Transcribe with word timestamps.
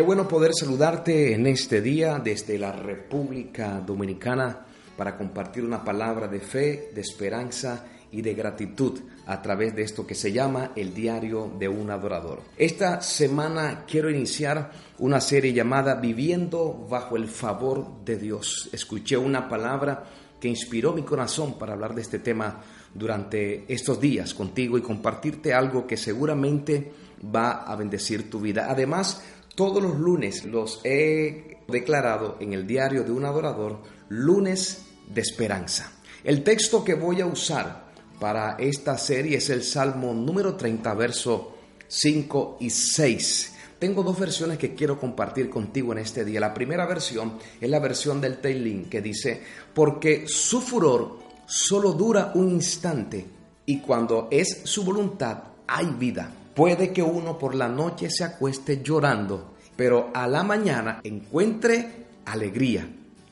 Qué 0.00 0.06
bueno 0.06 0.26
poder 0.26 0.52
saludarte 0.54 1.34
en 1.34 1.46
este 1.46 1.82
día 1.82 2.18
desde 2.18 2.56
la 2.56 2.72
República 2.72 3.82
Dominicana 3.86 4.64
para 4.96 5.18
compartir 5.18 5.62
una 5.62 5.84
palabra 5.84 6.26
de 6.26 6.40
fe, 6.40 6.90
de 6.94 7.02
esperanza 7.02 7.84
y 8.10 8.22
de 8.22 8.32
gratitud 8.32 8.98
a 9.26 9.42
través 9.42 9.76
de 9.76 9.82
esto 9.82 10.06
que 10.06 10.14
se 10.14 10.32
llama 10.32 10.72
el 10.74 10.94
diario 10.94 11.52
de 11.58 11.68
un 11.68 11.90
adorador. 11.90 12.40
Esta 12.56 13.02
semana 13.02 13.84
quiero 13.86 14.08
iniciar 14.08 14.70
una 15.00 15.20
serie 15.20 15.52
llamada 15.52 15.96
Viviendo 15.96 16.86
bajo 16.88 17.18
el 17.18 17.28
favor 17.28 18.02
de 18.02 18.16
Dios. 18.16 18.70
Escuché 18.72 19.18
una 19.18 19.50
palabra 19.50 20.04
que 20.40 20.48
inspiró 20.48 20.94
mi 20.94 21.02
corazón 21.02 21.58
para 21.58 21.74
hablar 21.74 21.94
de 21.94 22.00
este 22.00 22.20
tema 22.20 22.62
durante 22.94 23.70
estos 23.70 24.00
días 24.00 24.32
contigo 24.32 24.78
y 24.78 24.80
compartirte 24.80 25.52
algo 25.52 25.86
que 25.86 25.98
seguramente 25.98 26.90
va 27.22 27.64
a 27.64 27.76
bendecir 27.76 28.30
tu 28.30 28.40
vida. 28.40 28.68
Además, 28.70 29.22
todos 29.54 29.82
los 29.82 29.98
lunes 29.98 30.44
los 30.44 30.80
he 30.84 31.58
declarado 31.68 32.36
en 32.40 32.52
el 32.52 32.66
diario 32.66 33.04
de 33.04 33.12
un 33.12 33.24
adorador 33.24 33.80
lunes 34.08 34.86
de 35.08 35.20
esperanza. 35.20 35.92
El 36.24 36.42
texto 36.42 36.84
que 36.84 36.94
voy 36.94 37.20
a 37.20 37.26
usar 37.26 37.90
para 38.18 38.56
esta 38.58 38.98
serie 38.98 39.38
es 39.38 39.48
el 39.50 39.62
Salmo 39.62 40.12
número 40.12 40.54
30, 40.54 40.94
verso 40.94 41.54
5 41.88 42.58
y 42.60 42.70
6. 42.70 43.54
Tengo 43.78 44.02
dos 44.02 44.18
versiones 44.18 44.58
que 44.58 44.74
quiero 44.74 45.00
compartir 45.00 45.48
contigo 45.48 45.92
en 45.92 46.00
este 46.00 46.24
día. 46.24 46.38
La 46.38 46.52
primera 46.52 46.84
versión 46.84 47.38
es 47.58 47.70
la 47.70 47.78
versión 47.78 48.20
del 48.20 48.38
Teilín 48.38 48.90
que 48.90 49.00
dice, 49.00 49.42
porque 49.72 50.28
su 50.28 50.60
furor 50.60 51.18
solo 51.46 51.92
dura 51.92 52.32
un 52.34 52.50
instante 52.50 53.26
y 53.64 53.80
cuando 53.80 54.28
es 54.30 54.60
su 54.64 54.84
voluntad 54.84 55.44
hay 55.66 55.86
vida. 55.98 56.30
Puede 56.60 56.92
que 56.92 57.02
uno 57.02 57.38
por 57.38 57.54
la 57.54 57.68
noche 57.68 58.10
se 58.10 58.22
acueste 58.22 58.82
llorando, 58.82 59.54
pero 59.76 60.10
a 60.12 60.28
la 60.28 60.42
mañana 60.42 61.00
encuentre 61.02 62.04
alegría. 62.26 62.86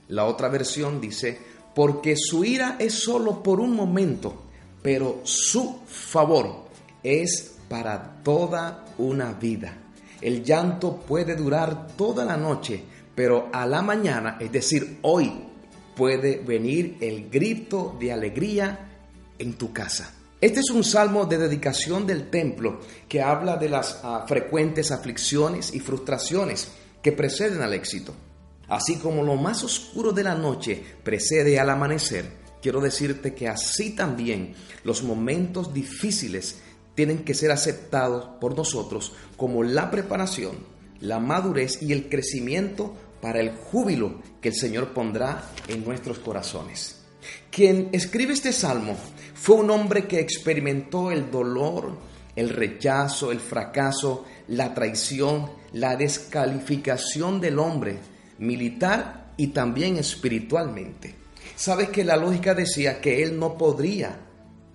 La 0.08 0.24
otra 0.24 0.48
versión 0.48 0.98
dice, 0.98 1.38
porque 1.74 2.16
su 2.16 2.42
ira 2.42 2.76
es 2.78 2.94
solo 2.94 3.42
por 3.42 3.60
un 3.60 3.76
momento 3.76 4.48
pero 4.82 5.20
su 5.24 5.80
favor 5.86 6.68
es 7.02 7.56
para 7.68 8.22
toda 8.22 8.86
una 8.96 9.34
vida. 9.34 9.76
El 10.22 10.42
llanto 10.42 10.96
puede 10.96 11.36
durar 11.36 11.88
toda 11.96 12.24
la 12.24 12.38
noche, 12.38 12.82
pero 13.14 13.50
a 13.52 13.66
la 13.66 13.82
mañana, 13.82 14.38
es 14.40 14.50
decir, 14.50 15.00
hoy, 15.02 15.30
puede 15.94 16.38
venir 16.38 16.96
el 17.02 17.28
grito 17.28 17.94
de 18.00 18.10
alegría 18.10 18.88
en 19.38 19.54
tu 19.54 19.72
casa. 19.74 20.14
Este 20.40 20.60
es 20.60 20.70
un 20.70 20.84
salmo 20.84 21.26
de 21.26 21.36
dedicación 21.36 22.06
del 22.06 22.30
templo 22.30 22.78
que 23.08 23.20
habla 23.20 23.56
de 23.56 23.68
las 23.68 23.98
ah, 24.04 24.24
frecuentes 24.28 24.92
aflicciones 24.92 25.74
y 25.74 25.80
frustraciones 25.80 26.68
que 27.02 27.10
preceden 27.10 27.60
al 27.60 27.74
éxito. 27.74 28.14
Así 28.68 28.98
como 28.98 29.24
lo 29.24 29.34
más 29.34 29.64
oscuro 29.64 30.12
de 30.12 30.22
la 30.22 30.36
noche 30.36 30.80
precede 31.02 31.58
al 31.58 31.70
amanecer, 31.70 32.26
quiero 32.62 32.80
decirte 32.80 33.34
que 33.34 33.48
así 33.48 33.96
también 33.96 34.54
los 34.84 35.02
momentos 35.02 35.74
difíciles 35.74 36.60
tienen 36.94 37.24
que 37.24 37.34
ser 37.34 37.50
aceptados 37.50 38.36
por 38.40 38.56
nosotros 38.56 39.14
como 39.36 39.64
la 39.64 39.90
preparación, 39.90 40.58
la 41.00 41.18
madurez 41.18 41.82
y 41.82 41.92
el 41.92 42.08
crecimiento 42.08 42.94
para 43.20 43.40
el 43.40 43.56
júbilo 43.56 44.22
que 44.40 44.50
el 44.50 44.54
Señor 44.54 44.94
pondrá 44.94 45.50
en 45.66 45.84
nuestros 45.84 46.20
corazones. 46.20 46.97
Quien 47.50 47.88
escribe 47.92 48.32
este 48.32 48.52
salmo 48.52 48.96
fue 49.34 49.56
un 49.56 49.70
hombre 49.70 50.06
que 50.06 50.20
experimentó 50.20 51.10
el 51.10 51.30
dolor, 51.30 51.96
el 52.36 52.50
rechazo, 52.50 53.32
el 53.32 53.40
fracaso, 53.40 54.24
la 54.48 54.74
traición, 54.74 55.50
la 55.72 55.96
descalificación 55.96 57.40
del 57.40 57.58
hombre 57.58 57.98
militar 58.38 59.32
y 59.36 59.48
también 59.48 59.96
espiritualmente. 59.96 61.14
Sabes 61.56 61.88
que 61.88 62.04
la 62.04 62.16
lógica 62.16 62.54
decía 62.54 63.00
que 63.00 63.22
él 63.22 63.38
no 63.38 63.58
podría 63.58 64.20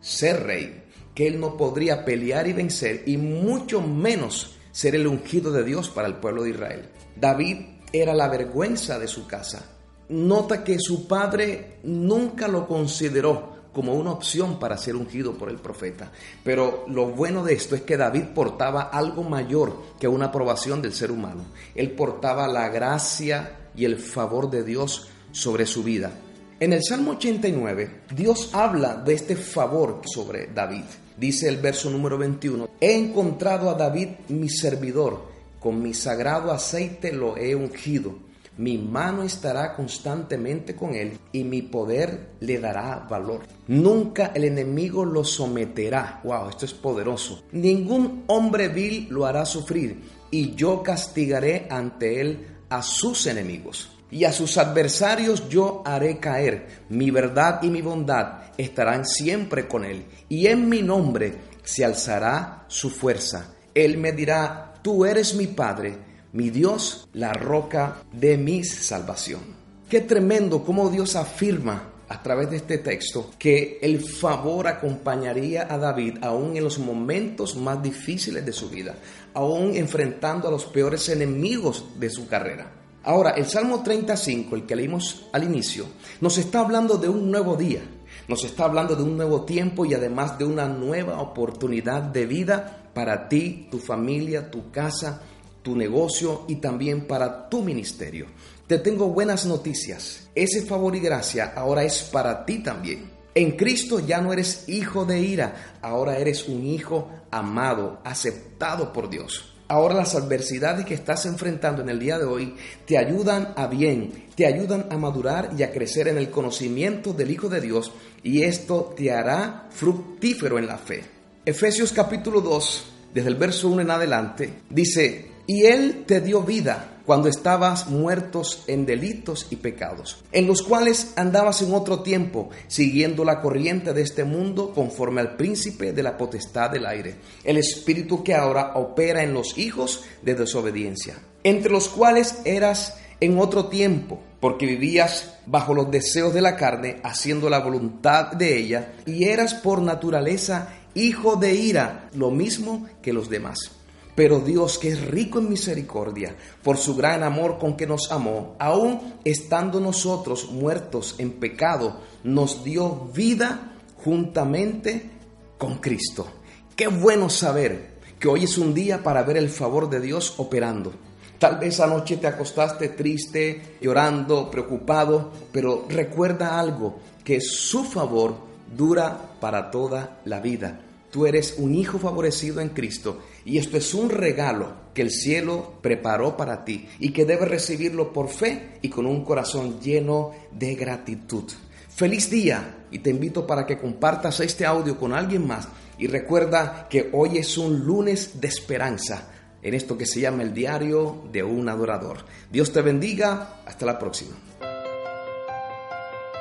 ser 0.02 0.44
rey, 0.44 0.84
que 1.16 1.28
él 1.28 1.40
no 1.40 1.56
podría 1.56 2.04
pelear 2.04 2.48
y 2.48 2.54
vencer 2.54 3.04
y 3.06 3.18
mucho 3.18 3.82
menos 3.82 4.58
ser 4.72 4.96
el 4.96 5.08
ungido 5.08 5.52
de 5.52 5.64
Dios 5.64 5.90
para 5.90 6.08
el 6.08 6.16
pueblo 6.16 6.44
de 6.44 6.50
Israel. 6.50 6.90
David 7.16 7.58
era 7.94 8.14
la 8.14 8.28
vergüenza 8.28 8.98
de 9.00 9.08
su 9.08 9.28
casa. 9.28 9.70
Nota 10.14 10.64
que 10.64 10.78
su 10.78 11.08
padre 11.08 11.80
nunca 11.84 12.48
lo 12.48 12.68
consideró 12.68 13.52
como 13.74 13.96
una 13.96 14.12
opción 14.12 14.60
para 14.60 14.78
ser 14.78 14.96
ungido 14.96 15.34
por 15.34 15.50
el 15.50 15.58
profeta. 15.58 16.12
Pero 16.44 16.86
lo 16.88 17.08
bueno 17.08 17.44
de 17.44 17.56
esto 17.56 17.74
es 17.74 17.82
que 17.82 17.98
David 17.98 18.26
portaba 18.36 18.84
algo 18.84 19.24
mayor 19.24 19.76
que 20.00 20.08
una 20.08 20.26
aprobación 20.28 20.84
del 20.84 20.94
ser 20.94 21.12
humano. 21.12 21.46
Él 21.74 21.92
portaba 21.94 22.48
la 22.48 22.70
gracia 22.70 23.70
y 23.76 23.86
el 23.86 23.98
favor 23.98 24.52
de 24.52 24.64
Dios 24.64 25.08
sobre 25.32 25.66
su 25.66 25.82
vida. 25.82 26.12
En 26.60 26.74
el 26.74 26.84
Salmo 26.84 27.14
89, 27.14 28.02
Dios 28.16 28.52
habla 28.54 28.96
de 28.96 29.16
este 29.16 29.36
favor 29.36 30.02
sobre 30.06 30.46
David. 30.54 30.84
Dice 31.18 31.50
el 31.50 31.58
verso 31.58 31.90
número 31.90 32.20
21, 32.20 32.70
he 32.80 32.96
encontrado 32.96 33.68
a 33.72 33.74
David 33.74 34.10
mi 34.30 34.48
servidor, 34.48 35.24
con 35.60 35.82
mi 35.82 35.96
sagrado 35.96 36.52
aceite 36.52 37.12
lo 37.12 37.36
he 37.36 37.56
ungido. 37.56 38.23
Mi 38.58 38.78
mano 38.78 39.24
estará 39.24 39.74
constantemente 39.74 40.76
con 40.76 40.94
él 40.94 41.18
y 41.32 41.44
mi 41.44 41.64
poder 41.64 42.34
le 42.40 42.60
dará 42.60 43.00
valor. 43.10 43.42
Nunca 43.68 44.32
el 44.36 44.44
enemigo 44.44 45.04
lo 45.04 45.24
someterá. 45.24 46.22
Wow, 46.24 46.50
esto 46.50 46.66
es 46.66 46.74
poderoso. 46.74 47.44
Ningún 47.52 48.26
hombre 48.28 48.68
vil 48.68 49.08
lo 49.10 49.26
hará 49.26 49.46
sufrir 49.46 50.02
y 50.30 50.54
yo 50.56 50.84
castigaré 50.84 51.68
ante 51.70 52.22
él 52.22 52.48
a 52.70 52.82
sus 52.82 53.28
enemigos 53.28 53.90
y 54.14 54.26
a 54.26 54.32
sus 54.32 54.60
adversarios 54.60 55.50
yo 55.50 55.82
haré 55.84 56.20
caer. 56.20 56.84
Mi 56.90 57.10
verdad 57.10 57.64
y 57.64 57.70
mi 57.70 57.82
bondad 57.82 58.44
estarán 58.58 59.06
siempre 59.06 59.68
con 59.68 59.84
él, 59.84 60.06
y 60.30 60.46
en 60.46 60.70
mi 60.70 60.84
nombre 60.84 61.34
se 61.64 61.84
alzará 61.84 62.66
su 62.68 62.92
fuerza. 62.92 63.56
Él 63.74 63.98
me 63.98 64.12
dirá, 64.12 64.76
tú 64.84 65.04
eres 65.04 65.34
mi 65.34 65.48
Padre, 65.48 65.98
mi 66.34 66.50
Dios, 66.50 67.08
la 67.14 67.32
roca 67.32 68.04
de 68.12 68.38
mi 68.38 68.64
salvación. 68.64 69.42
Qué 69.88 70.02
tremendo 70.02 70.64
cómo 70.64 70.90
Dios 70.90 71.16
afirma 71.16 71.92
a 72.10 72.22
través 72.22 72.50
de 72.50 72.58
este 72.58 72.80
texto 72.80 73.32
que 73.38 73.80
el 73.82 74.00
favor 74.02 74.68
acompañaría 74.68 75.68
a 75.70 75.78
David 75.78 76.18
aún 76.22 76.58
en 76.58 76.64
los 76.64 76.80
momentos 76.80 77.56
más 77.56 77.82
difíciles 77.82 78.46
de 78.46 78.52
su 78.52 78.70
vida, 78.70 78.96
aún 79.34 79.76
enfrentando 79.76 80.48
a 80.48 80.52
los 80.52 80.66
peores 80.66 81.08
enemigos 81.10 81.86
de 82.00 82.10
su 82.10 82.28
carrera. 82.28 82.72
Ahora, 83.04 83.32
el 83.32 83.46
Salmo 83.46 83.84
35, 83.84 84.56
el 84.56 84.66
que 84.66 84.76
leímos 84.76 85.28
al 85.34 85.44
inicio, 85.44 85.86
nos 86.22 86.38
está 86.38 86.62
hablando 86.62 86.98
de 86.98 87.10
un 87.10 87.30
nuevo 87.30 87.56
día, 87.56 87.82
nos 88.28 88.44
está 88.44 88.66
hablando 88.66 88.96
de 88.96 89.04
un 89.04 89.18
nuevo 89.18 89.44
tiempo 89.44 89.86
y 89.86 89.94
además 89.94 90.40
de 90.40 90.46
una 90.46 90.68
nueva 90.68 91.20
oportunidad 91.20 92.02
de 92.02 92.26
vida 92.26 92.90
para 92.94 93.28
ti, 93.28 93.68
tu 93.70 93.80
familia, 93.80 94.50
tu 94.50 94.72
casa, 94.72 95.22
tu 95.64 95.76
negocio 95.76 96.46
y 96.48 96.58
también 96.58 97.08
para 97.08 97.50
tu 97.50 97.64
ministerio. 97.64 98.28
Te 98.68 98.78
tengo 98.78 99.08
buenas 99.08 99.46
noticias. 99.46 100.30
Ese 100.36 100.62
favor 100.62 100.96
y 100.96 101.00
gracia 101.00 101.54
ahora 101.56 101.84
es 101.84 102.04
para 102.04 102.46
ti 102.46 102.60
también. 102.62 103.12
En 103.36 103.58
Cristo 103.58 104.00
ya 104.00 104.22
no 104.22 104.32
eres 104.32 104.66
hijo 104.68 105.06
de 105.06 105.20
ira, 105.20 105.78
ahora 105.82 106.18
eres 106.20 106.48
un 106.48 106.66
hijo 106.66 107.10
amado, 107.32 108.00
aceptado 108.04 108.94
por 108.94 109.10
Dios. 109.10 109.54
Ahora 109.68 109.96
las 109.96 110.14
adversidades 110.14 110.86
que 110.86 110.94
estás 110.94 111.26
enfrentando 111.26 111.82
en 111.82 111.90
el 111.90 111.98
día 111.98 112.20
de 112.20 112.26
hoy 112.26 112.56
te 112.86 112.98
ayudan 112.98 113.54
a 113.56 113.66
bien, 113.66 114.28
te 114.36 114.46
ayudan 114.46 114.86
a 114.92 114.98
madurar 114.98 115.50
y 115.58 115.64
a 115.64 115.72
crecer 115.72 116.08
en 116.10 116.18
el 116.18 116.30
conocimiento 116.30 117.12
del 117.12 117.32
Hijo 117.32 117.50
de 117.50 117.60
Dios 117.60 117.92
y 118.22 118.44
esto 118.44 118.94
te 118.96 119.12
hará 119.12 119.68
fructífero 119.72 120.60
en 120.60 120.68
la 120.68 120.78
fe. 120.78 121.04
Efesios 121.44 121.92
capítulo 121.92 122.42
2, 122.42 122.86
desde 123.16 123.30
el 123.30 123.36
verso 123.36 123.68
1 123.70 123.82
en 123.82 123.92
adelante, 123.92 124.54
dice, 124.70 125.33
y 125.48 125.66
Él 125.66 126.04
te 126.06 126.22
dio 126.22 126.42
vida 126.42 126.90
cuando 127.06 127.28
estabas 127.28 127.90
muertos 127.90 128.64
en 128.68 128.86
delitos 128.86 129.48
y 129.50 129.58
pecados, 129.58 130.24
en 130.32 130.48
los 130.48 130.62
cuales 130.62 131.14
andabas 131.18 131.62
en 131.62 131.74
otro 131.74 132.02
tiempo, 132.02 132.50
siguiendo 132.68 133.26
la 133.26 133.42
corriente 133.42 133.94
de 133.94 134.02
este 134.02 134.24
mundo 134.24 134.74
conforme 134.74 135.20
al 135.20 135.36
príncipe 135.36 135.92
de 135.92 136.04
la 136.04 136.18
potestad 136.18 136.70
del 136.70 136.86
aire, 136.86 137.16
el 137.44 137.58
espíritu 137.58 138.24
que 138.24 138.36
ahora 138.36 138.74
opera 138.76 139.22
en 139.24 139.34
los 139.34 139.58
hijos 139.58 140.04
de 140.22 140.36
desobediencia, 140.36 141.16
entre 141.44 141.72
los 141.72 141.90
cuales 141.90 142.40
eras 142.46 142.98
en 143.20 143.38
otro 143.38 143.68
tiempo, 143.68 144.22
porque 144.40 144.66
vivías 144.66 145.36
bajo 145.46 145.74
los 145.74 145.92
deseos 145.92 146.34
de 146.34 146.42
la 146.42 146.56
carne, 146.56 146.98
haciendo 147.04 147.50
la 147.50 147.60
voluntad 147.60 148.32
de 148.32 148.58
ella, 148.58 148.94
y 149.06 149.26
eras 149.26 149.54
por 149.54 149.82
naturaleza 149.82 150.74
hijo 150.96 151.36
de 151.36 151.54
ira, 151.56 152.10
lo 152.14 152.32
mismo 152.32 152.88
que 153.02 153.14
los 153.14 153.30
demás. 153.30 153.83
Pero 154.16 154.40
Dios, 154.40 154.78
que 154.78 154.90
es 154.90 155.02
rico 155.02 155.40
en 155.40 155.50
misericordia, 155.50 156.36
por 156.62 156.78
su 156.78 156.96
gran 156.96 157.24
amor 157.24 157.58
con 157.58 157.76
que 157.76 157.88
nos 157.88 158.12
amó, 158.12 158.56
aun 158.60 159.16
estando 159.24 159.80
nosotros 159.80 160.52
muertos 160.52 161.16
en 161.18 161.32
pecado, 161.32 162.00
nos 162.24 162.64
dio 162.64 163.10
vida 163.14 163.74
juntamente 164.04 165.10
con 165.58 165.78
Cristo. 165.78 166.28
Qué 166.76 166.88
bueno 166.88 167.30
saber 167.30 167.94
que 168.20 168.28
hoy 168.28 168.44
es 168.44 168.58
un 168.58 168.74
día 168.74 169.02
para 169.02 169.24
ver 169.24 169.38
el 169.38 169.50
favor 169.50 169.90
de 169.90 170.00
Dios 170.00 170.36
operando. 170.38 170.94
Tal 171.40 171.58
vez 171.58 171.80
anoche 171.80 172.18
te 172.18 172.28
acostaste 172.28 172.90
triste, 172.90 173.78
llorando, 173.82 174.50
preocupado, 174.50 175.32
pero 175.52 175.86
recuerda 175.90 176.60
algo, 176.60 177.00
que 177.24 177.42
su 177.42 177.84
favor 177.84 178.38
dura 178.78 179.36
para 179.40 179.72
toda 179.72 180.22
la 180.26 180.40
vida. 180.40 180.80
Tú 181.14 181.28
eres 181.28 181.54
un 181.60 181.76
hijo 181.76 182.00
favorecido 182.00 182.60
en 182.60 182.70
Cristo 182.70 183.20
y 183.46 183.60
esto 183.60 183.78
es 183.78 183.94
un 183.94 184.10
regalo 184.10 184.74
que 184.96 185.04
el 185.04 185.12
cielo 185.12 185.74
preparó 185.80 186.36
para 186.36 186.66
ti 186.66 186.90
y 186.98 187.14
que 187.14 187.24
debes 187.24 187.48
recibirlo 187.48 188.12
por 188.12 188.30
fe 188.30 188.80
y 188.82 188.90
con 188.90 189.06
un 189.06 189.24
corazón 189.24 189.80
lleno 189.80 190.32
de 190.52 190.74
gratitud. 190.74 191.44
Feliz 191.88 192.32
día 192.32 192.86
y 192.90 192.98
te 192.98 193.12
invito 193.12 193.46
para 193.46 193.68
que 193.68 193.78
compartas 193.78 194.40
este 194.40 194.66
audio 194.66 194.98
con 194.98 195.14
alguien 195.14 195.46
más 195.46 195.68
y 196.00 196.08
recuerda 196.08 196.88
que 196.90 197.12
hoy 197.14 197.38
es 197.38 197.60
un 197.60 197.82
lunes 197.82 198.42
de 198.42 198.48
esperanza 198.48 199.30
en 199.62 199.76
esto 199.76 199.96
que 199.96 200.08
se 200.08 200.20
llama 200.20 200.42
el 200.42 200.52
diario 200.52 201.26
de 201.32 201.44
un 201.44 201.70
adorador. 201.70 202.26
Dios 202.52 202.74
te 202.74 202.82
bendiga, 202.82 203.62
hasta 203.68 203.86
la 203.86 204.00
próxima. 204.00 204.36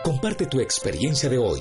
Comparte 0.03 0.47
tu 0.47 0.61
experiencia 0.61 1.29
de 1.29 1.37
hoy. 1.37 1.61